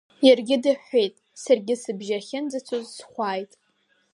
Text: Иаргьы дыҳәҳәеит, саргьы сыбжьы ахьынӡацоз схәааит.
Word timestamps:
Иаргьы 0.27 0.57
дыҳәҳәеит, 0.63 1.15
саргьы 1.43 1.75
сыбжьы 1.81 2.15
ахьынӡацоз 2.19 2.85
схәааит. 2.95 3.51